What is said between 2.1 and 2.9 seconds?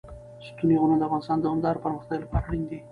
لپاره اړین دي.